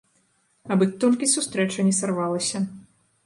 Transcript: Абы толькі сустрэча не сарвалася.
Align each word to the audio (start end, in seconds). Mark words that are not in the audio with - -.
Абы 0.75 0.85
толькі 1.03 1.29
сустрэча 1.35 1.85
не 1.89 1.93
сарвалася. 2.01 2.57